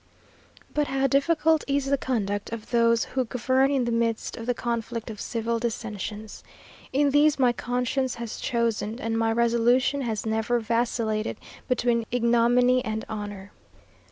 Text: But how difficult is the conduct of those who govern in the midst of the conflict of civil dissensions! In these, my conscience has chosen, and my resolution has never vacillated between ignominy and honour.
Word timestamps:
But 0.73 0.87
how 0.87 1.05
difficult 1.05 1.63
is 1.67 1.85
the 1.85 1.95
conduct 1.95 2.51
of 2.51 2.71
those 2.71 3.03
who 3.03 3.23
govern 3.23 3.69
in 3.69 3.85
the 3.85 3.91
midst 3.91 4.35
of 4.35 4.47
the 4.47 4.55
conflict 4.55 5.11
of 5.11 5.21
civil 5.21 5.59
dissensions! 5.59 6.43
In 6.91 7.11
these, 7.11 7.37
my 7.37 7.51
conscience 7.53 8.15
has 8.15 8.39
chosen, 8.39 8.99
and 8.99 9.15
my 9.15 9.31
resolution 9.31 10.01
has 10.01 10.25
never 10.25 10.59
vacillated 10.59 11.37
between 11.67 12.07
ignominy 12.09 12.83
and 12.83 13.05
honour. 13.11 13.51